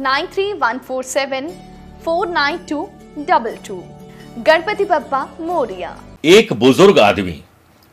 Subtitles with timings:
[0.00, 1.48] Nine three one four seven
[2.04, 2.82] four nine two
[3.20, 3.76] double two
[4.38, 5.96] Ganpati Bappa Morya.
[6.24, 7.34] एक बुज़ुर्ग आदमी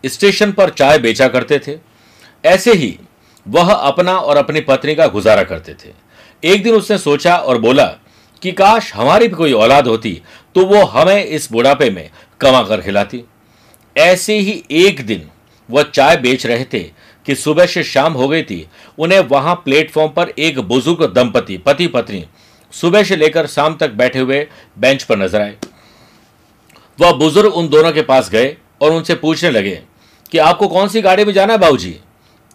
[0.03, 1.78] station पर चाय बेचा करते थे।
[2.44, 2.98] ऐसे ही
[3.45, 5.94] वह अपना और अपनी पत्नी का गुजारा करते थे।
[6.44, 7.86] एक दिन उसने सोचा और बोला
[8.42, 10.22] कि काश हमारी भी कोई औलाद होती
[10.56, 12.10] तो वो हमें इस बुढ़ापे में
[12.42, 13.23] कमा कर खिलाती।
[13.95, 15.30] ऐसे ही एक दिन
[15.70, 16.89] वह चाय बेच रहे थे
[17.27, 18.65] कि सुबह से शाम हो गई थी,
[18.97, 22.25] उन्हें वहाँ प्लेटफॉर्म पर एक बुज़ुर्ग दंपति, पति पत्नी,
[22.73, 24.47] सुबह से लेकर शाम तक बैठे हुए
[24.80, 25.55] बेंच पर नज़र आए।
[26.99, 29.81] वह बुज़ुर्ग उन दोनों के पास गए और उनसे पूछने लगे
[30.31, 31.95] कि आपको कौन सी गाड़ी में जाना है बाबूजी?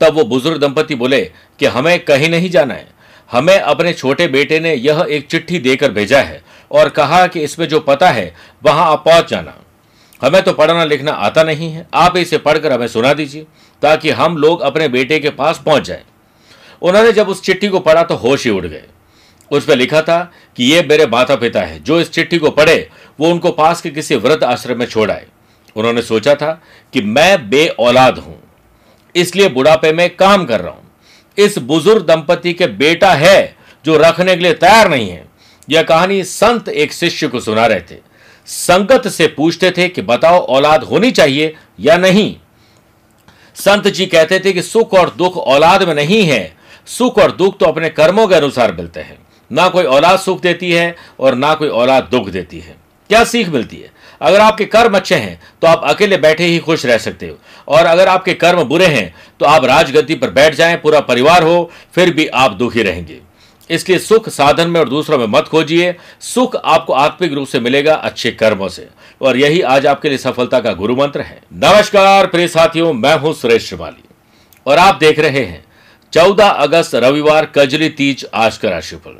[0.00, 1.20] तब वो बुज़ुर्ग दंपति बोले
[1.58, 2.88] कि हमें कहीं नहीं जाना है।
[3.30, 7.68] हमें अपने छोटे बेटे ने यह एक चिट्ठी देकर भेजा है और कहा कि इसमें
[7.68, 9.54] जो पता है, वहाँ आप पहुँच जाना।
[10.20, 13.46] हमें तो पढ़ना लिखना आता नहीं है। आप इसे पढ़कर हमें सुना दीजिए,
[13.82, 16.02] ताकि हम लोग अपने बेटे के पास पहुँच जाए।
[16.82, 18.82] उन्होंने जब उस चिट्ठी को पढ़ा तो होश ही उड़ गए।
[19.50, 20.20] उस पर लिखा था
[20.56, 22.88] कि ये मेरे माता पिता है, जो इस चिट्ठी को पढ़े,
[23.20, 25.26] वो उनको पास के किसी वृद्ध आश्रम में छोड़ आए।
[25.76, 26.52] उन्होंने सोचा था
[26.92, 28.38] कि मैं बे औलाद हूँ,
[29.14, 30.88] इसलिए बुढ़ापे में काम कर रहा हूँ।
[31.38, 35.24] इस बुज़ुर्ग दंपति के बेटा है, जो रखने के लिए तैयार नहीं है।
[35.68, 37.96] यह कहानी संत एक शिष्य को सुना रहे थे।
[38.50, 42.34] संगत से पूछते थे कि बताओ औलाद होनी चाहिए या नहीं।
[43.56, 46.56] संत जी कहते थे कि सुख और दुख औलाद में नहीं है।
[46.88, 49.18] सुख और दुख तो अपने कर्मों के अनुसार मिलते हैं।
[49.50, 52.76] ना कोई औलाद सुख देती है और ना कोई औलाद दुख देती है।
[53.10, 53.90] क्या सीख मिलती है?
[54.20, 57.86] अगर आपके कर्म अच्छे हैं तो आप अकेले बैठे ही खुश रह सकते हो। और
[57.86, 62.14] अगर आपके कर्म बुरे हैं तो आप राजगद्दी पर बैठ जाएँ, पूरा परिवार हो, फिर
[62.14, 63.20] भी आप दुखी रहेंगे।
[63.70, 67.94] इसलिए सुख साधन में और दूसरों में मत खोजिए। सुख आपको आत्मिक रूप से मिलेगा
[67.94, 68.88] अच्छे कर्मों से।
[69.22, 73.32] और यही आज आपके लिए सफलता का गुरु मंत्र है। नमस्कार, प्रिय साथियों, मैं हूँ
[73.34, 74.04] सुरेश श्रिवाली।
[74.66, 75.64] और आप देख रहे हैं,
[76.12, 79.18] चौदह अगस्त रविवार कजली तीज आज का राशिफल।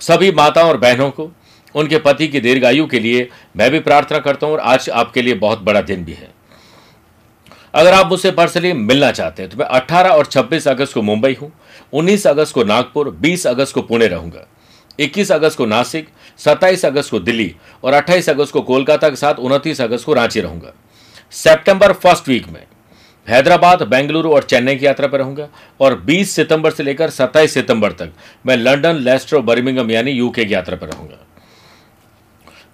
[0.00, 1.30] सभी माताओं और बहनों को,
[1.74, 5.34] उनके पति की दीर्घायु के लिए मैं भी प्रार्थना करता हूँ और आज आपके लिए
[5.34, 6.30] बहुत बड़ा दिन भी है।
[7.74, 11.36] अगर आप मुझसे पर्सनली मिलना चाहते हैं तो मैं 18 और 26 अगस्त को मुंबई
[11.42, 11.50] हूँ।
[11.92, 14.46] 19 अगस्त को नागपुर 20 अगस्त को पुणे रहूँगा।
[14.98, 16.08] 21 अगस्त को नासिक
[16.38, 17.54] 27 अगस्त को दिल्ली
[17.84, 20.72] और 28 अगस्त को कोलकाता के साथ 29 अगस्त को रांची रहूँगा।
[21.32, 22.64] सितंबर फ़र्स्ट वीक में
[23.26, 25.48] हैदराबाद, बेंगलुरु और चेन्नई की यात्रा पर रहूँगा
[25.80, 28.12] और 20 सितंबर से लेकर 27 सितंबर तक
[28.46, 31.26] मैं लंदन लेस्टर और बर्मिंगम यानी यूके की यात्रा पर रहूँगा।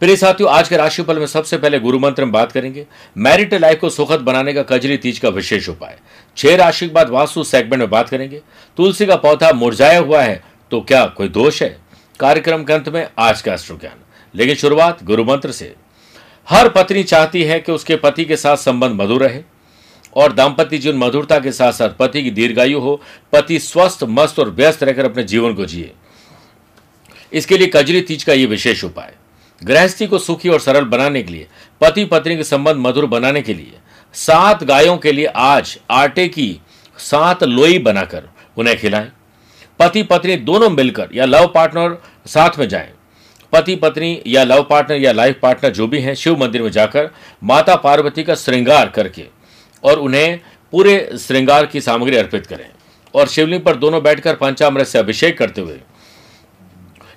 [0.03, 2.87] प्रिय साथियों, आज के राशिफल में सबसे पहले गुरु मंत्र में बात करेंगे।
[3.17, 5.99] मैरिट लाइफ को सुखद बनाने का कजरी तीज का विशेष उपाय।
[6.37, 8.41] छह राशि के बाद वास्तु सेगमेंट में बात करेंगे।
[8.79, 11.69] तुलसी का पौधा मुरझाया हुआ है तो क्या कोई दोष है?
[12.21, 13.99] कार्यक्रम के अंत में आज का अश्रु ज्ञान
[14.35, 15.75] लेकिन शुरुआत गुरु मंत्र से।
[16.49, 19.43] हर पत्नी चाहती है कि उसके पति के साथ संबंध मधुर रहे
[20.17, 23.01] और दाम्पत्य जीवन मधुरता के साथ साथ पति की दीर्घायु हो।
[23.33, 25.93] पति स्वस्थ, मस्त और व्यस्त रहकर अपने जीवन को जिए।
[27.33, 29.15] इसके लिए कजरी तीज का ये विशेष उपाय।
[29.63, 31.47] गृहस्थी को सुखी और सरल बनाने के लिए
[31.81, 33.73] पति पत्नी के संबंध मधुर बनाने के लिए,
[34.15, 36.61] सात गायों के लिए आज आटे की
[36.99, 39.11] सात लोई बनाकर उन्हें खिलाएँ।
[39.79, 41.97] पति पत्नी दोनों मिलकर या लव पार्टनर
[42.27, 42.93] साथ में जाएँ।
[43.53, 47.11] पति पत्नी या लव पार्टनर या लाइफ पार्टनर जो भी हैं, शिव मंदिर में जाकर
[47.45, 49.27] माता पार्वती का श्रृंगार करके
[49.85, 50.41] और उन्हें
[50.73, 52.69] पूरे श्रृंगार की सामग्री अर्पित करें।
[53.15, 55.79] और शिवलिंग पर दोनों बैठकर पंचामृत से अभिषेक करते हुए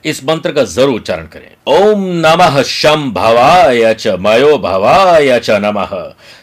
[0.04, 5.92] इस मंत्र का ज़रूर उच्चारण करें। ओम नमः शम भवाय च मयो भवाय च नमः,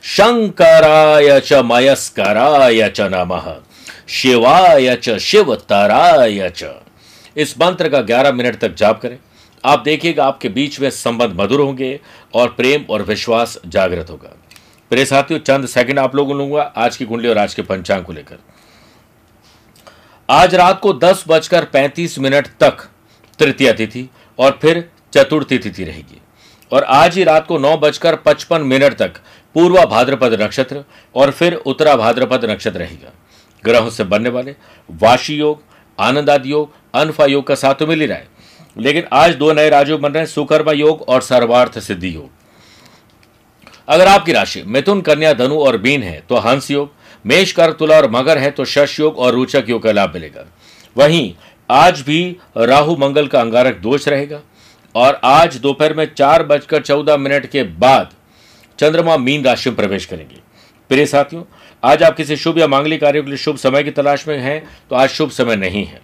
[0.07, 3.55] शंकराय च मयस्कराय च नमः,
[4.11, 6.75] शिवाय च शिवतराय च।
[7.37, 9.19] इस मंत्र का 11 मिनट तक जाप करें।
[9.65, 11.99] आप देखिएगा आपके बीच में संबंध मधुर होंगे
[12.35, 14.35] और प्रेम और विश्वास जागृत होगा।
[14.91, 18.13] प्रिय साथियों, चंद सेकंड आप लोगों लूँगा आज की कुंडली और आज के पंचांग को
[18.13, 18.39] लेकर।
[20.29, 22.89] आज रात को दस बजकर पैंतीस मिनट तक
[23.39, 24.09] तृतीय तिथि
[24.39, 26.21] और फिर चतुर्थी तिथि रहेगी।
[26.73, 29.17] और आज ही रात को नौ बजकर पचपन मिनट तक
[29.55, 33.13] पूर्वा भाद्रपद नक्षत्र और फिर उत्तरा भाद्रपद नक्षत्र रहेगा।
[33.65, 34.55] ग्रहों से बनने वाले
[34.91, 35.63] वाशी योग,
[35.99, 38.29] आनंदादि योग, अनफा योग का साथ तो मिल ही रहा है।
[38.77, 42.31] लेकिन आज दो नए राजयोग बन रहे हैं, सुकर्मा योग और सर्वार्थ सिद्धि योग।
[43.89, 46.93] अगर आपकी राशि मिथुन, कन्या, धनु और बीन है तो हंस योग,
[47.27, 50.45] मेष कर तुला और मगर है तो शश योग और रोचक योग का लाभ मिलेगा।
[50.97, 51.35] वहीं
[51.71, 54.41] आज भी राहु मंगल का अंगारक दोष रहेगा
[54.95, 58.13] और आज दोपहर में चार बजकर चौदह मिनट के बाद
[58.79, 60.37] चंद्रमा मीन राशि में प्रवेश करेंगे।
[60.91, 61.43] प्रिय साथियों,
[61.83, 64.63] आज आप किसी शुभ या मांगलिक कार्यों के लिए शुभ समय की तलाश में हैं
[64.91, 66.01] तो आज शुभ समय नहीं है,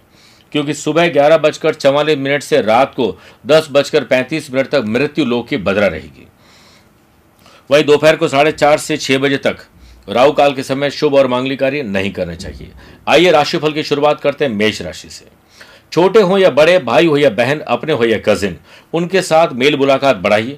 [0.53, 3.15] क्योंकि सुबह ग्यारह बजकर चवालीस मिनट से रात को
[3.47, 6.27] दस बजकर पैंतीस मिनट तक मृत्यु लोक की बदरा रहेगी।
[7.69, 9.65] वहीं दोपहर को साढ़े चार से छह बजे तक
[10.07, 12.71] राहु काल के समय शुभ और मांगलिक कार्य नहीं करने चाहिए।
[13.07, 15.25] आइए राशिफल की शुरुआत करते हैं मेष राशि से।
[15.91, 18.57] छोटे हो या बड़े, भाई हो या बहन, अपने हो या कजिन
[18.93, 20.57] उनके साथ मेल मुलाकात बढ़ाइए।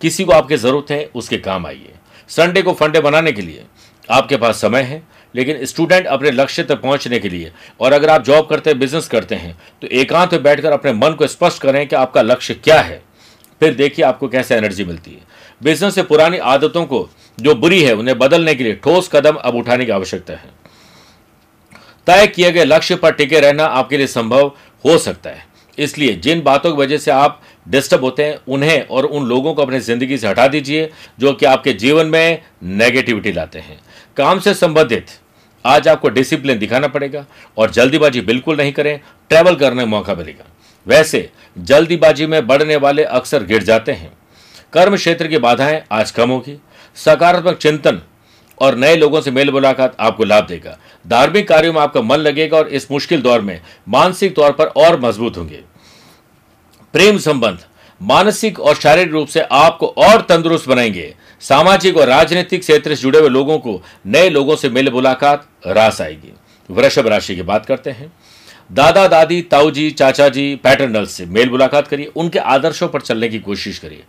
[0.00, 1.92] किसी को आपकी ज़रूरत है, उसके काम आइए।
[2.30, 3.64] संडे को फंडे बनाने के लिए
[4.08, 5.02] आपके पास समय है,
[5.34, 9.08] लेकिन स्टूडेंट अपने लक्ष्य तक पहुँचने के लिए और अगर आप जॉब करते हैं बिज़नेस
[9.08, 12.80] करते हैं तो एकांत में बैठकर अपने मन को स्पष्ट करें कि आपका लक्ष्य क्या
[12.80, 13.02] है।
[13.60, 15.20] फिर देखिए आपको कैसे एनर्जी मिलती है।
[15.60, 17.08] बिज़नेस से पुरानी आदतों को,
[17.38, 20.50] जो बुरी है, उन्हें बदलने के लिए ठोस कदम अब उठाने की आवश्यकता है।
[22.06, 24.52] तय किए गए लक्ष्य पर टिके रहना आपके लिए संभव
[24.84, 25.44] हो सकता है।
[25.78, 29.62] इसलिए जिन बातों की वजह से आप डिस्टर्ब होते हैं, उन्हें और उन लोगों को
[29.62, 33.78] अपनी ज़िंदगी से हटा दीजिए, जो कि आपके जीवन में नेगेटिविटी लाते हैं।
[34.16, 35.06] काम से संबंधित
[35.64, 37.24] आज आपको डिसिप्लिन दिखाना पड़ेगा
[37.58, 38.98] और जल्दीबाजी बिल्कुल नहीं करें
[39.30, 40.44] ट्रैवल करने का मौका मिलेगा।
[40.86, 44.12] वैसे, जल्दीबाजी में बढ़ने वाले अक्सर गिर जाते हैं।
[44.72, 46.58] कर्म क्षेत्र की बाधाएँ आज कम होगी।
[46.96, 48.00] सकारात्मक चिंतन
[48.60, 52.56] और नए लोगों से मेल मुलाकात आपको लाभ देगा। धार्मिक कार्यों में आपका मन लगेगा
[52.56, 55.60] और इस मुश्किल दौर में मानसिक तौर पर और मज़बूत होंगे।
[56.92, 57.58] प्रेम संबंध,
[58.02, 63.18] मानसिक और शारीरिक रूप से आपको और तंदुरुस्त बनाएँगे। सामाजिक और राजनीतिक क्षेत्र से जुड़े
[63.18, 66.32] हुए लोगों को नए लोगों से मिल मुलाकात रास आएगी।
[66.70, 68.12] वृषभ राशि की बात करते हैं।
[68.72, 73.28] दादा, दादी ताऊ जी चाचा जी पैटर्नल से मेल मुलाकात करिए। उनके आदर्शों पर चलने
[73.28, 74.04] की कोशिश करिए।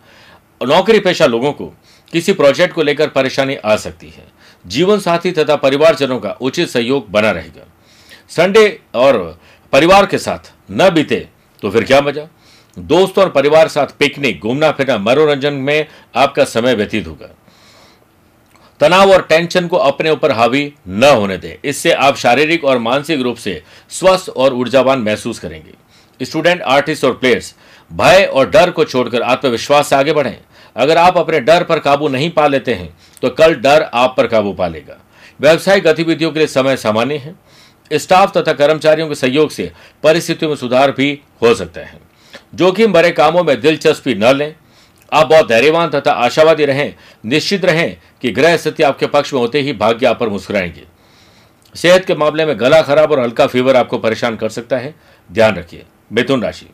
[0.62, 1.74] नौकरी पेशा लोगों को
[2.12, 4.26] किसी प्रोजेक्ट को लेकर परेशानी आ सकती है।
[4.64, 7.66] जीवन साथी तथा परिवारजनों का उचित सहयोग बना रहेगा।
[8.30, 9.38] संडे और
[9.72, 11.26] परिवार के साथ न बीते
[11.62, 12.26] तो फिर क्या मज़ा?
[12.76, 17.28] दोस्तों और परिवार साथ पिकनिक, घूमना फिरना, मनोरंजन में आपका समय व्यतीत होगा।
[18.80, 23.20] तनाव और टेंशन को अपने ऊपर हावी न होने दें। इससे आप शारीरिक और मानसिक
[23.20, 25.74] रूप से स्वस्थ और ऊर्जावान महसूस करेंगे।
[26.20, 27.54] स्टूडेंट, आर्टिस्ट और प्लेयर्स,
[27.90, 30.36] भय और डर को छोड़कर आत्मविश्वास से आगे बढ़ें।
[30.78, 32.88] अगर आप अपने डर पर काबू नहीं पा लेते हैं
[33.22, 34.96] तो कल डर आप पर काबू पा लेगा।
[35.40, 37.34] व्यवसायिक गतिविधियों के लिए समय सामान्य है।
[37.90, 39.70] स्टाफ तथा कर्मचारियों के सहयोग से
[40.02, 42.00] परिस्थितियों में सुधार भी हो सकता है।
[42.54, 44.54] जोखिम भरे कामों में दिलचस्पी न लें।
[45.12, 46.94] आप बहुत धैर्यवान तथा आशावादी रहें,
[47.24, 50.84] निश्चित रहें कि ग्रह स्थिति आपके पक्ष में होते ही भाग्य आप पर मुस्कुराएँगे।
[51.74, 54.94] सेहत के मामले में गला खराब और हल्का फीवर आपको परेशान कर सकता है।
[55.30, 56.66] ध्यान रखिए, मिथुन राशि।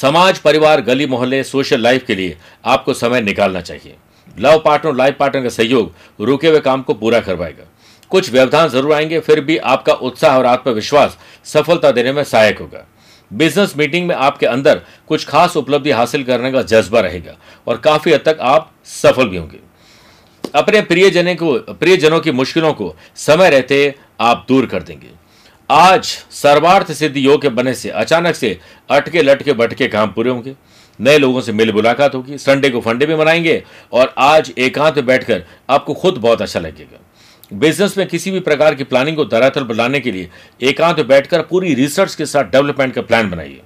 [0.00, 3.94] समाज, परिवार, गली, मोहल्ले, सोशल लाइफ के लिए आपको समय निकालना चाहिए।
[4.38, 7.64] लव पार्टनर, लाइफ पार्टनर का सहयोग रुके हुए काम को पूरा करवाएगा।
[8.10, 12.86] कुछ व्यवधान ज़रूर आएँगे, फिर भी आपका उत्साह और आत्मविश्वास सफलता देने में सहायक होगा।
[13.32, 17.36] बिज़नेस मीटिंग में आपके अंदर कुछ खास उपलब्धि हासिल करने का जज्बा रहेगा
[17.66, 19.58] और काफ़ी हद तक आप सफल भी होंगे।
[20.54, 25.10] अपने प्रियजनों को, प्रियजनों की मुश्किलों को समय रहते आप दूर कर देंगे।
[25.70, 28.58] आज सर्वार्थ सिद्धि योग के बने से, अचानक से
[28.90, 30.54] अटके लटके बटके काम पूरे होंगे।
[31.00, 35.06] नए लोगों से मिल मुलाकात होगी संडे को फंडे भी मनाएँगे और आज एकांत में
[35.06, 37.00] बैठकर आपको खुद बहुत अच्छा लगेगा।
[37.52, 40.30] बिज़नेस में किसी भी प्रकार की प्लानिंग को धरातल पर लाने के लिए
[40.62, 43.60] एकांत में बैठकर पूरी रिसर्च के साथ डेवलपमेंट का प्लान बनाइए।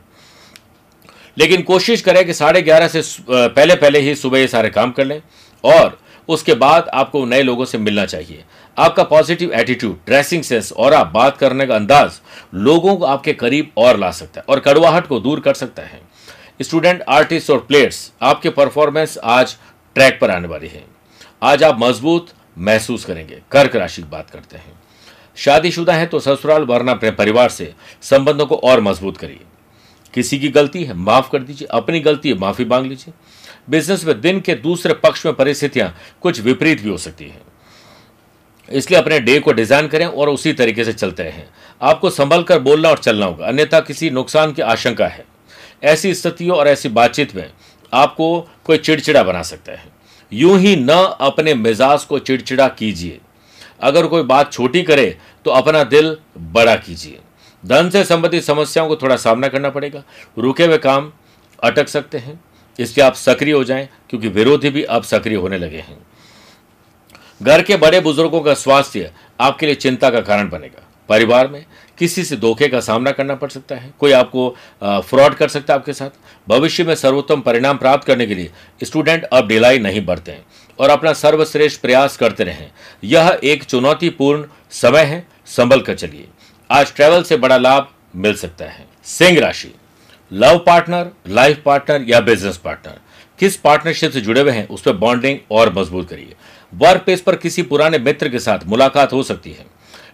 [1.38, 5.04] लेकिन कोशिश करें कि साढ़े ग्यारह से पहले पहले ही सुबह ये सारे काम कर
[5.04, 5.21] लें
[5.64, 8.44] और उसके बाद आपको नए लोगों से मिलना चाहिए।
[8.76, 12.21] आपका पॉजिटिव एटीट्यूड ड्रेसिंग सेंस और आप बात करने का अंदाज
[12.55, 16.00] लोगों को आपके करीब और ला सकता है और कड़वाहट को दूर कर सकता है।
[16.62, 19.57] स्टूडेंट आर्टिस्ट और प्लेयर्स आपके परफॉर्मेंस आज
[19.97, 20.85] ट्रैक पर आने वाली है।
[21.43, 24.81] आज आप मज़बूत महसूस करेंगे, कर्क राशि की बात करते हैं।
[25.37, 29.41] शादीशुदा है तो ससुराल वरना अपने परिवार से संबंधों को और मज़बूत करिए।
[30.14, 33.14] किसी की गलती है, माफ़ कर दीजिए, अपनी गलती है, माफ़ी मांग लीजिए।
[33.71, 37.41] बिज़नेस में दिन के दूसरे पक्ष में परिस्थितियाँ कुछ विपरीत भी हो सकती हैं।
[38.73, 41.45] इसलिए अपने डे को डिज़ाइन करें और उसी तरीके से चलते रहें।
[41.81, 45.25] आपको संभल कर बोलना और चलना होगा। अन्यथा किसी नुकसान की आशंका है।
[45.85, 47.50] ऐसी स्थितियों और ऐसी बातचीत में
[47.93, 49.91] आपको कोई चिड़चिड़ा बना सकता है।
[50.33, 53.19] यूँ ही न अपने मिजाज को चिड़चिड़ा कीजिए।
[53.81, 57.19] अगर कोई बात छोटी करे तो अपना दिल बड़ा कीजिए।
[57.62, 60.02] धन से संबंधित समस्याओं को थोड़ा सामना करना पड़ेगा।
[60.38, 61.12] रुके हुए काम
[61.59, 62.41] अटक सकते हैं।
[62.79, 65.97] इसलिए आप सक्रिय हो जाएँ, क्योंकि विरोधी भी अब सक्रिय होने लगे हैं।
[67.42, 71.64] घर के बड़े बुज़ुर्गों का स्वास्थ्य आपके लिए चिंता का कारण बनेगा। परिवार में
[71.99, 74.49] किसी से धोखे का सामना करना पड़ सकता है। कोई आपको
[74.82, 76.11] फ्रॉड कर सकता है आपके साथ।
[76.49, 78.50] भविष्य में सर्वोत्तम परिणाम प्राप्त करने के लिए
[78.82, 80.34] स्टूडेंट अब ढिलाई नहीं बरतें
[80.78, 82.70] और अपना सर्वश्रेष्ठ प्रयास करते रहें।
[83.04, 86.28] यह एक चुनौतीपूर्ण समय है, संभल कर चलिए।
[86.70, 89.75] आज ट्रेवल से बड़ा लाभ मिल सकता है। सिंह राशि।
[90.32, 93.00] लव पार्टनर लाइफ पार्टनर या बिज़नेस पार्टनर
[93.38, 96.34] किस पार्टनरशिप से जुड़े हुए हैं, उस पर बॉन्डिंग और मज़बूत करिए।
[96.75, 99.67] वर्क प्लेस पर किसी पुराने मित्र के साथ मुलाकात हो सकती है।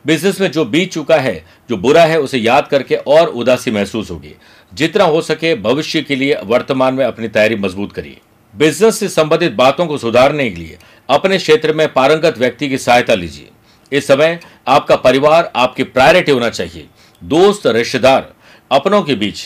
[0.06, 4.10] बिज़नेस में जो बीत चुका है, जो बुरा है, उसे याद करके और उदासी महसूस
[4.10, 4.34] होगी।
[4.74, 8.18] जितना हो सके भविष्य के लिए वर्तमान में अपनी तैयारी मज़बूत करिए।
[8.56, 10.78] बिज़नेस से संबंधित बातों को सुधारने के लिए
[11.10, 13.48] अपने क्षेत्र में पारंगत व्यक्ति की सहायता लीजिए।
[13.92, 16.86] इस समय आपका परिवार आपकी प्रायोरिटी होना चाहिए।
[17.24, 18.32] दोस्त, रिश्तेदार,
[18.72, 19.38] अपनों के बीच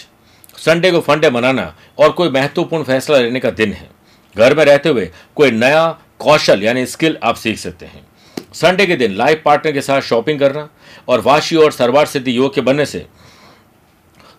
[0.56, 3.90] संडे को फंडे मनाना और कोई महत्वपूर्ण फैसला लेने का दिन है।
[4.38, 8.06] घर में रहते हुए कोई नया कौशल यानी स्किल आप सीख सकते हैं।
[8.54, 10.68] संडे के दिन लाइफ पार्टनर के साथ शॉपिंग करना
[11.08, 13.06] और वाशी और सरवार सिद्धि योग के बनने से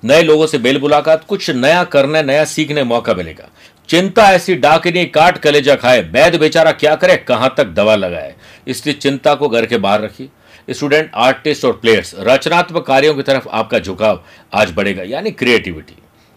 [0.04, 3.50] नए लोगों से बेल मुलाकात, कुछ नया करने, नया सीखने मौका मिलेगा।
[3.90, 8.34] चिंता ऐसी डाकनी काट कलेजा खाए वैद बेचारा क्या करे, कहाँ तक दवा लगाए?
[8.68, 10.30] इसलिए चिंता को घर के बाहर रखिए।
[10.70, 14.24] स्टूडेंट आर्टिस्ट और प्लेयर्स रचनात्मक कार्यों की तरफ़ आपका झुकाव
[14.54, 15.96] आज बढ़ेगा, यानी क्रिएटिविटी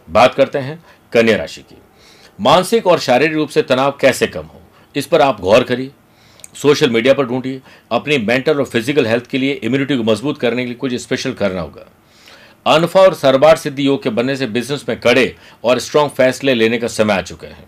[0.08, 1.78] बात करते हैं कन्या राशि की।
[2.40, 4.60] मानसिक और शारीरिक रूप से तनाव कैसे कम हो?
[4.96, 5.90] इस पर आप गौर करिए,
[6.54, 7.60] सोशल मीडिया पर ढूंढिए,
[7.92, 11.32] अपनी मेंटल और फ़िज़िकल हेल्थ के लिए इम्यूनिटी को मज़बूत करने के लिए कुछ स्पेशल
[11.32, 11.86] करना होगा।
[12.66, 15.34] अनफा और सरबार सिद्धि योग के बनने से बिज़नेस में कड़े
[15.64, 17.64] और स्ट्रांग फैसले लेने का समय आ चुका है।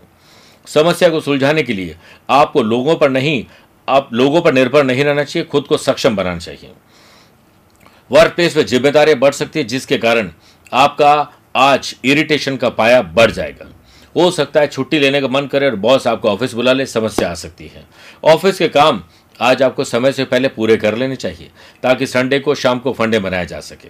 [0.67, 1.95] समस्या को सुलझाने के लिए
[2.29, 3.45] आपको लोगों पर नहीं,
[3.87, 6.71] आप लोगों पर निर्भर नहीं रहना चाहिए, खुद को सक्षम बनाना चाहिए।
[8.11, 10.31] वर्क प्लेस में जिम्मेदारियाँ बढ़ सकती है, जिसके कारण
[10.73, 13.65] आपका आज इरिटेशन का पाया बढ़ जाएगा।
[14.15, 17.29] हो सकता है छुट्टी लेने का मन करे और बॉस आपको ऑफ़िस बुला ले, समस्या
[17.31, 17.85] आ सकती है।
[18.23, 19.03] ऑफ़िस के काम
[19.39, 21.49] आज आपको समय से पहले पूरे कर लेने चाहिए,
[21.83, 23.89] ताकि संडे को शाम को फंडे बनाया जा सके।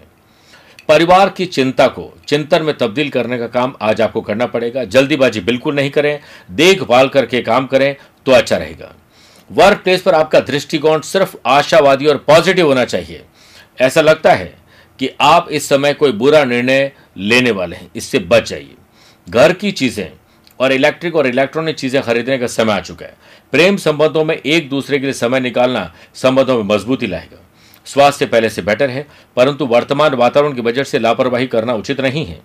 [0.89, 5.39] परिवार की चिंता को, चिंतन में तब्दील करने का काम आज आपको करना पड़ेगा। जल्दीबाजी
[5.39, 6.19] बिल्कुल नहीं करें,
[6.51, 7.95] देखभाल करके काम करें
[8.25, 8.93] तो अच्छा रहेगा।
[9.49, 13.23] वर्क प्लेस पर आपका दृष्टिकोण सिर्फ़ आशावादी और पॉजिटिव होना चाहिए।
[13.79, 14.53] ऐसा लगता है
[14.99, 18.75] कि आप इस समय कोई बुरा निर्णय लेने वाले हैं, इससे बच जाइए।
[19.29, 20.11] घर की चीज़ें
[20.59, 23.15] और इलेक्ट्रिक और इलेक्ट्रॉनिक चीज़ें खरीदने का समय आ चुका है।
[23.53, 27.45] प्रेम संबंधों में एक दूसरे के लिए समय निकालना संबंधों में मजबूती लाएगा।
[27.85, 29.05] स्वास्थ्य पहले से बेटर है,
[29.37, 32.39] परंतु वर्तमान वातावरण की वजह से लापरवाही करना उचित नहीं है।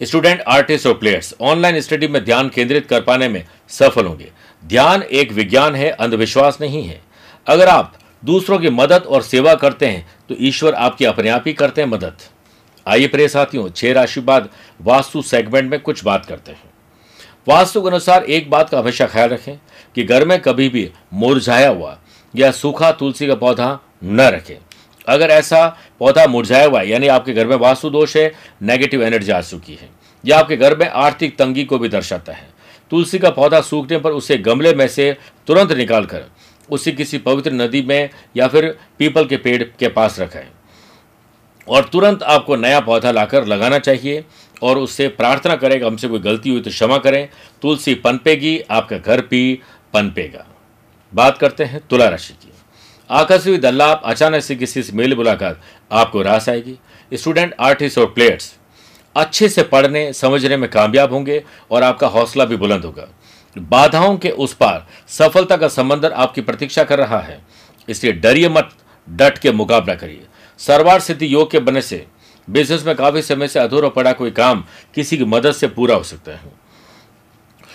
[0.00, 4.30] स्टूडेंट, आर्टिस्ट और प्लेयर्स, ऑनलाइन स्टडी में ध्यान केंद्रित कर पाने में सफल होंगे।
[4.62, 7.00] ध्यान एक विज्ञान है, अंधविश्वास नहीं है।
[7.46, 11.52] अगर आप दूसरों की मदद और सेवा करते हैं तो ईश्वर आपकी अपने आप ही
[11.52, 12.16] करते हैं मदद।
[12.86, 14.48] आइए प्रिय साथियों, छह राशि बाद
[14.80, 16.70] वास्तु सेगमेंट में कुछ बात करते हैं।
[17.48, 19.56] वास्तु के अनुसार एक बात का हमेशा ख्याल रखें
[19.94, 21.98] कि घर में कभी भी मुरझाया हुआ
[22.34, 24.56] या सूखा तुलसी का पौधा न रखें।
[25.08, 25.66] अगर ऐसा
[25.98, 28.32] पौधा मुरझाया हुआ है, यानी आपके घर में वास्तु दोष है
[28.62, 29.88] नेगेटिव एनर्जी आ चुकी है,
[30.24, 32.48] या आपके घर में आर्थिक तंगी को भी दर्शाता है,
[32.90, 36.24] तुलसी का पौधा सूखने पर उसे गमले में से तुरंत निकालकर
[36.68, 38.68] उसे किसी पवित्र नदी में या फिर
[38.98, 40.46] पीपल के पेड़ के पास रखें।
[41.70, 44.24] और तुरंत आपको नया पौधा लाकर लगाना चाहिए
[44.62, 47.28] और उससे प्रार्थना करें कि हमसे कोई गलती हुई तो क्षमा करें।
[47.62, 49.60] तुलसी पनपेगी, आपका घर भी
[49.94, 50.46] पनपेगा।
[51.14, 52.52] बात करते हैं तुला राशि की।
[53.10, 55.60] आकस्मिक दल्लाप अचानक से किसी से मेल मुलाकात,
[55.92, 56.78] आपको रास आएगी।
[57.12, 58.54] स्टूडेंट, आर्टिस्ट और प्लेयर्स,
[59.16, 63.08] अच्छे से पढ़ने, समझने में कामयाब होंगे और आपका हौसला भी बुलंद होगा।
[63.58, 67.40] बाधाओं के उस पार सफलता का संबंधर आपकी प्रतीक्षा कर रहा है।
[67.88, 68.70] इसलिए डरिए मत,
[69.10, 70.26] डट के मुकाबला करिए।
[70.60, 72.06] सरवार सिद्धि योग के बनने से
[72.48, 74.64] बिज़नेस में काफ़ी समय से अधूरा पड़ा कोई काम
[74.94, 76.52] किसी की मदद से पूरा हो सकता है।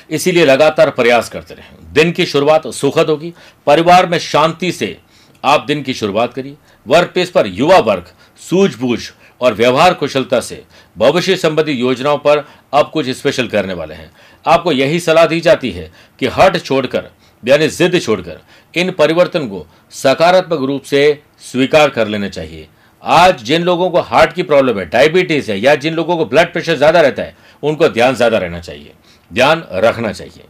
[0.10, 3.34] इसीलिए लगातार प्रयास करते रहें। दिन की शुरुआत सुखद होगी।
[3.66, 4.98] परिवार में शांति से
[5.44, 6.56] आप दिन की शुरुआत करिए।
[6.88, 9.00] वर्क प्लेस पर युवा वर्ग, सूझबूझ
[9.42, 10.64] और व्यवहार कुशलता से
[10.98, 14.12] भविष्य संबंधी योजनाओं पर आप कुछ स्पेशल करने वाले हैं।
[14.46, 17.10] आपको यही सलाह दी जाती है कि हट छोड़कर,
[17.44, 18.40] यानी जिद छोड़कर,
[18.76, 22.68] इन परिवर्तन को सकारात्मक रूप से स्वीकार कर लेना चाहिए।
[23.06, 26.52] आज जिन लोगों को हार्ट की प्रॉब्लम है, डायबिटीज़ है, या जिन लोगों को ब्लड
[26.54, 28.94] प्रेशर ज़्यादा रहता है, उनको ध्यान ज़्यादा रहना चाहिए।
[29.32, 30.46] ध्यान रखना चाहिए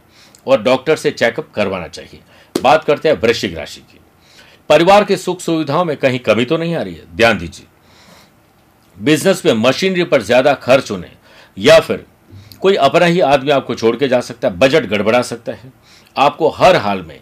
[0.46, 2.20] और डॉक्टर से चेकअप करवाना चाहिए।
[2.54, 4.00] बात करते हैं वृश्चिक राशि की।
[4.70, 7.04] परिवार के सुख सुविधाओं में कहीं कमी तो नहीं आ रही है?
[7.16, 7.66] ध्यान दीजिए।
[8.96, 11.10] बिज़नेस में मशीनरी पर ज़्यादा खर्च होने,
[11.56, 12.04] या फिर
[12.60, 15.72] कोई अपना ही आदमी आपको छोड़ के जा सकता है, बजट गड़बड़ा सकता है।
[16.16, 17.18] आपको हर हाल में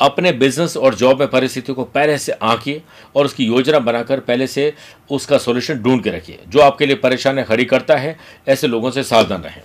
[0.00, 2.82] अपने बिज़नेस और जॉब में परिस्थितियों को पहले से आंकिए
[3.16, 4.72] और उसकी योजना बनाकर पहले से
[5.10, 8.16] उसका सॉल्यूशन ढूंढ के रखिए। जो आपके लिए परेशानी खड़ी करता है,
[8.48, 9.62] ऐसे लोगों से सावधान रहें।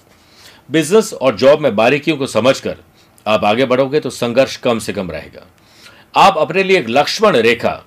[0.72, 2.78] बिज़नेस और जॉब में बारीकियों को समझकर
[3.26, 5.46] आप आगे बढ़ोगे तो संघर्ष कम से कम रहेगा।
[6.16, 7.82] आप अपने लिए एक लक्ष्मण रेखा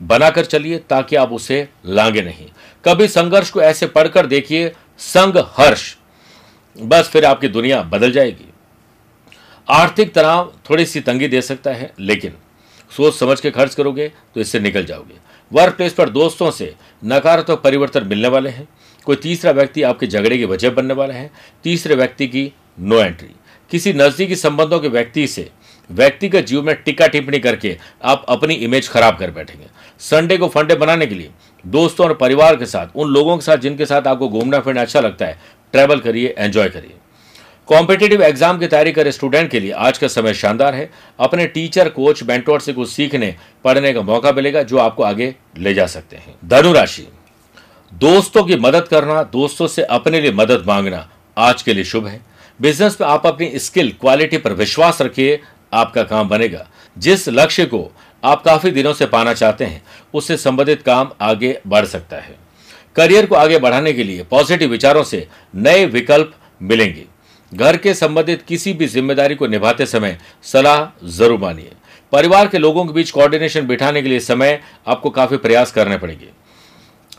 [0.00, 2.46] बनाकर चलिए ताकि आप उसे लांगे नहीं।
[2.84, 5.94] कभी संघर्ष को ऐसे पढ़कर देखिए संग हर्ष
[6.76, 8.47] बस फिर आपकी दुनिया बदल जाएगी।
[9.68, 12.34] आर्थिक तनाव थोड़ी सी तंगी दे सकता है, लेकिन
[12.92, 15.14] सोच समझ के खर्च करोगे तो इससे निकल जाओगे।
[15.50, 18.68] वर्क प्लेस पर दोस्तों से नकारात्मक परिवर्तन मिलने वाले हैं।
[19.06, 21.30] कोई तीसरा व्यक्ति आपके झगड़े की वजह बनने वाला है।
[21.64, 23.28] तीसरे व्यक्ति की नो एंट्री
[23.70, 25.48] किसी नजदीकी संबंधों के व्यक्ति से
[25.90, 29.66] व्यक्तिगत जीवन में टिक्का टिप्पणी करके आप अपनी इमेज खराब कर बैठेंगे।
[30.00, 31.30] संडे को फंडे बनाने के लिए
[31.64, 35.00] दोस्तों और परिवार के साथ, उन लोगों के साथ जिनके साथ आपको घूमना फिरना अच्छा
[35.00, 35.38] लगता है
[35.74, 36.94] ट्रैवल करिए एंजॉय करिए।
[37.68, 40.88] कॉम्पिटेटिव एग्ज़ाम की तैयारी करे स्टूडेंट के लिए आज का समय शानदार है।
[41.20, 43.34] अपने टीचर कोच मेंटोर से कुछ सीखने,
[43.64, 47.06] पढ़ने का मौका मिलेगा जो आपको आगे ले जा सकते हैं। धनुराशि
[47.92, 52.20] दोस्तों की मदद करना, दोस्तों से अपने लिए मदद मांगना आज के लिए शुभ है।
[52.60, 55.40] बिज़नेस में आप अपनी स्किल क्वालिटी पर विश्वास रखिए,
[55.72, 57.90] आपका काम बनेगा। जिस लक्ष्य को
[58.22, 59.82] आप काफ़ी दिनों से पाना चाहते हैं,
[60.14, 62.36] उससे संबंधित काम आगे बढ़ सकता है।
[62.96, 67.06] करियर को आगे बढ़ाने के लिए पॉजिटिव विचारों से नए विकल्प मिलेंगे।
[67.52, 71.72] घर के संबंधित किसी भी ज़िम्मेदारी को निभाते समय सलाह ज़रूर मानिए।
[72.12, 76.28] परिवार के लोगों के बीच कोऑर्डिनेशन बिठाने के लिए समय आपको काफ़ी प्रयास करने पड़ेंगे।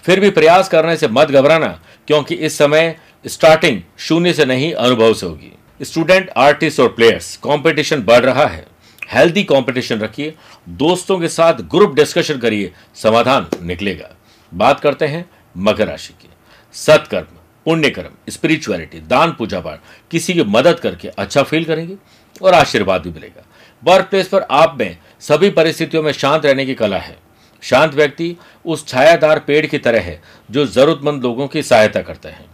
[0.03, 1.67] फिर भी प्रयास करने से मत घबराना,
[2.07, 8.01] क्योंकि इस समय स्टार्टिंग शून्य से नहीं अनुभव से होगी। स्टूडेंट आर्टिस्ट और प्लेयर्स कंपटीशन
[8.03, 8.65] बढ़ रहा है।
[9.11, 10.33] हेल्दी कंपटीशन रखिए।
[10.69, 14.09] दोस्तों के साथ ग्रुप डिस्कशन करिए। समाधान निकलेगा।
[14.51, 16.29] बात करते हैं मकर राशि की।
[16.75, 17.37] सत्कर्म।
[17.69, 19.79] पुण्य कर्म स्पिरिचुअलिटी दान पूजा पाठ
[20.11, 21.95] किसी की मदद करके अच्छा फील करेंगे
[22.41, 23.43] और आशीर्वाद भी मिलेगा।
[23.83, 27.17] वर्क प्लेस पर आप में सभी परिस्थितियों में शांत रहने की कला है।
[27.63, 32.45] शांत व्यक्ति उस छायादार पेड़ की तरह है जो जरूरतमंद लोगों की सहायता करता है।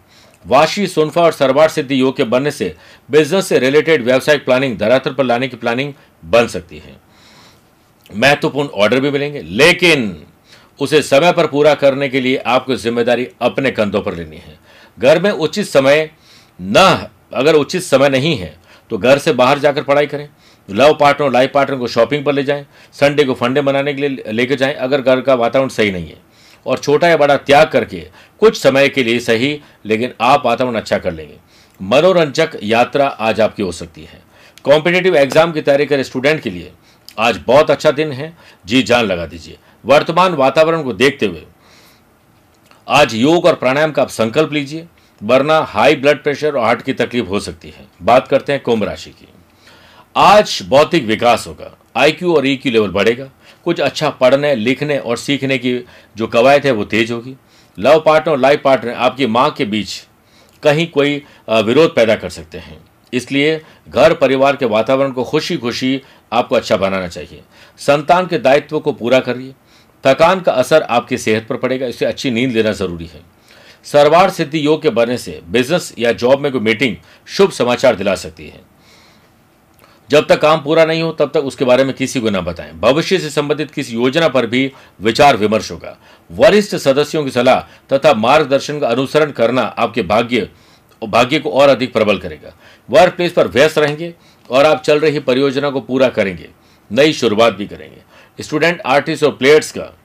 [0.46, 2.74] वाशी, सुनफा और सरवार सिद्धि योग के बनने से
[3.10, 5.94] बिज़नेस से रिलेटेड व्यावसायिक प्लानिंग धरातल पर लाने की प्लानिंग
[6.26, 6.96] बन सकती है।
[8.10, 10.26] महत्वपूर्ण ऑर्डर भी मिलेंगे, लेकिन
[10.80, 14.64] उसे समय पर पूरा करने के लिए आपको ज़िम्मेदारी अपने कंधों पर लेनी है।
[14.98, 16.10] घर में उचित समय
[16.60, 18.56] न अगर उचित समय नहीं है
[18.92, 20.28] तो घर से बाहर जाकर पढ़ाई करें।
[20.70, 24.32] लव पार्टनर, लाइफ पार्टनर को शॉपिंग पर ले जाएँ, संडे को फंडे बनाने के लिए
[24.32, 26.18] लेकर जाएँ, अगर घर का वातावरण सही नहीं है।
[26.66, 28.00] और छोटा या बड़ा त्याग करके
[28.42, 31.38] कुछ समय के लिए सही, लेकिन आप वातावरण अच्छा कर लेंगे।
[31.80, 34.22] मनोरंजक यात्रा आज आपकी हो सकती है।
[34.66, 36.72] कॉम्पिटेटिव एग्ज़ाम की तैयारी करे स्टूडेंट के लिए।
[37.18, 38.34] आज बहुत अच्छा दिन है।
[38.66, 41.44] जी जान लगा दीजिए। वर्तमान वातावरण को देखते हुए
[42.88, 44.86] आज योग और प्राणायाम का आप संकल्प लीजिए,
[45.22, 48.84] वरना हाई ब्लड प्रेशर और हार्ट की तकलीफ़ हो सकती है। बात करते हैं कुंभ
[48.84, 49.28] राशि की।
[50.16, 53.30] आज भौतिक विकास होगा आईक्यू और ईक्यू लेवल बढ़ेगा।
[53.66, 55.78] कुछ अच्छा पढ़ने, लिखने और सीखने की
[56.18, 57.36] जो कवायद है वो तेज होगी।
[57.78, 60.02] लव पार्टनर और लाइफ पार्टनर आपकी माँ के बीच
[60.64, 62.80] कहीं कोई विरोध पैदा कर सकते हैं।
[63.14, 66.02] इसलिए घर, परिवार के वातावरण को खुशी खुशी
[66.34, 67.42] आपको अच्छा बनाना चाहिए।
[67.80, 69.54] संतान के दायित्व को पूरा करिए।
[70.06, 73.22] थकान का असर आपकी सेहत पर पड़ेगा, इससे अच्छी नींद लेना ज़रूरी है।
[73.86, 76.96] सरवार सिद्धि योग के बनने से बिज़नेस या जॉब में कोई मीटिंग
[77.28, 78.60] शुभ समाचार दिला सकती है।
[80.10, 82.72] जब तक काम पूरा नहीं हो, तब तक उसके बारे में किसी को न बताएँ।
[82.74, 85.98] भविष्य से संबंधित किसी योजना पर भी विचार विमर्श होगा।
[86.30, 87.60] वरिष्ठ सदस्यों की सलाह
[87.94, 90.50] तथा मार्गदर्शन का अनुसरण करना आपके भाग्य
[91.02, 92.54] भाग्य को और अधिक प्रबल करेगा।
[92.90, 94.14] वर्क प्लेस पर व्यस्त रहेंगे
[94.50, 96.50] और आप चल रही परियोजना को पूरा करेंगे।
[96.92, 98.02] नई शुरुआत भी करेंगे।
[98.40, 99.98] स्टूडेंट आर्टिस्ट और प्लेयर्स का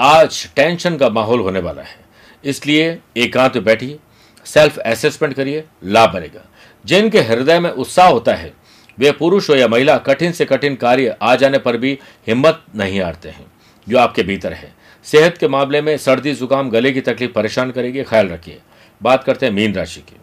[0.00, 1.96] आज टेंशन का माहौल होने वाला है।
[2.44, 3.98] इसलिए एकांत बैठिए,
[4.44, 6.44] सेल्फ असेसमेंट करिए, लाभ बनेगा
[6.84, 8.52] जिनके हृदय में उत्साह होता है,
[8.98, 13.00] वे पुरुष हो या महिला, कठिन से कठिन कार्य आ जाने पर भी हिम्मत नहीं
[13.00, 13.46] हारते हैं,
[13.88, 14.72] जो आपके भीतर है।
[15.04, 18.60] सेहत के मामले में सर्दी, जुकाम, गले की तकलीफ़ परेशान करेगी ख्याल रखिए।
[19.02, 20.16] बात करते हैं मीन राशि की।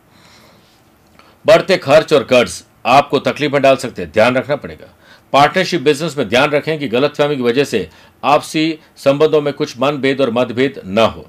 [1.46, 4.88] बढ़ते खर्च और कर्ज, आपको तकलीफ़ में डाल सकते हैं, ध्यान रखना पड़ेगा।
[5.34, 7.90] पार्टनरशिप बिज़नेस में ध्यान रखें कि गलतफहमी की वजह से
[8.24, 11.26] आपसी संबंधों में कुछ मनभेद और मतभेद न हो।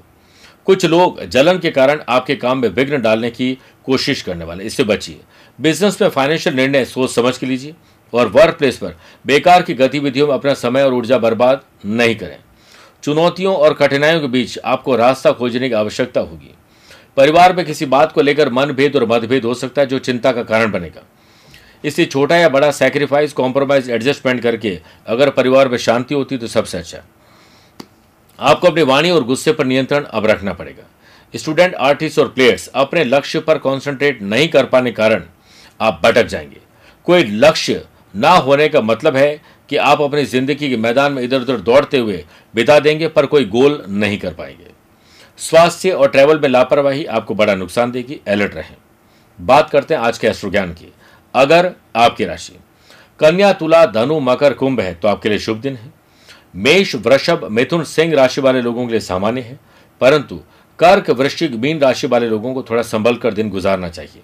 [0.65, 4.83] कुछ लोग जलन के कारण आपके काम में विघ्न डालने की कोशिश करने वाले। इससे
[4.83, 5.19] बचिए।
[5.61, 7.73] बिज़नेस में फाइनेंशियल निर्णय सोच समझ के लीजिए
[8.13, 12.37] और वर्क प्लेस पर बेकार की गतिविधियों में अपना समय और ऊर्जा बर्बाद नहीं करें।
[13.03, 16.53] चुनौतियों और कठिनाइयों के बीच आपको रास्ता खोजने की आवश्यकता होगी।
[17.17, 20.43] परिवार में किसी बात को लेकर मनभेद और मतभेद हो सकता है जो चिंता का
[20.43, 21.03] कारण बनेगा।
[21.83, 26.77] इसलिए छोटा या बड़ा सेक्रीफाइस कॉम्प्रोमाइज एडजस्टमेंट करके अगर परिवार में शांति होती तो सबसे
[26.77, 27.03] अच्छा
[28.39, 30.83] आपको अपनी वाणी और गुस्से पर नियंत्रण अब रखना पड़ेगा।
[31.33, 35.23] स्टूडेंट आर्टिस्ट और प्लेयर्स अपने लक्ष्य पर कॉन्सेंट्रेट नहीं कर पाने कारण
[35.79, 36.61] आप भटक जाएँगे।
[37.07, 41.41] कोई लक्ष्य ना होने का मतलब है कि आप अपनी ज़िंदगी के मैदान में इधर
[41.41, 44.71] उधर दौड़ते हुए बिता देंगे, पर कोई गोल नहीं कर पाएँगे।
[45.39, 48.75] स्वास्थ्य और ट्रैवल में लापरवाही आपको बड़ा नुकसान देगी। अलर्ट रहें।
[49.39, 50.91] बात करते हैं आज के ज्ञान की।
[51.33, 52.59] अगर आपकी राशि
[53.19, 55.91] कन्या, तुला, धनु, मकर, कुंभ है तो आपके लिए शुभ दिन है।
[56.55, 59.59] मेष, वृषभ, मिथुन, सिंह राशि वाले लोगों के लिए सामान्य है,
[60.01, 60.39] परंतु
[60.79, 64.21] कर्क, वृश्चिक, मीन राशि वाले लोगों को थोड़ा संभल कर दिन गुजारना चाहिए।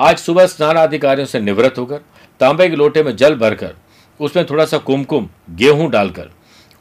[0.00, 2.00] आज सुबह स्नान आदि कार्यों से निवृत्त होकर
[2.40, 3.74] तांबे के लोटे में जल भरकर
[4.20, 6.30] उसमें थोड़ा सा कुमकुम, गेहूँ डालकर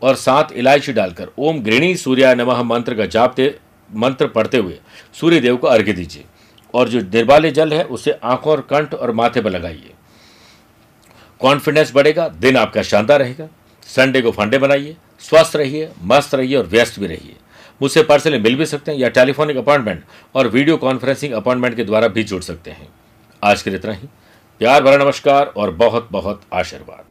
[0.02, 3.56] और साथ इलायची डालकर ओम गृणी सूर्या नमः मंत्र का जापते,
[3.90, 4.80] मंत्र पढ़ते हुए
[5.14, 6.24] सूर्य देव को अर्घ्य दीजिए।
[6.74, 9.94] और जो निर्वाले जल है, उसे आँखों और कंठ और माथे पर लगाइए।
[11.40, 13.48] कॉन्फिडेंस बढ़ेगा, दिन आपका शानदार रहेगा।
[13.84, 17.36] संडे को फंडे बनाइए, स्वस्थ रहिए, मस्त रहिए और व्यस्त भी रहिए।
[17.82, 20.04] मुझसे पर्सनली मिल भी सकते हैं या टेलीफोनिक अपॉइंटमेंट
[20.36, 22.90] और वीडियो कॉन्फ्रेंसिंग अपॉइंटमेंट के द्वारा भी जुड़ सकते हैं।
[23.44, 24.08] आज के लिए इतना ही।
[24.60, 27.09] प्यार भरा नमस्कार और बहुत बहुत आशीर्वाद।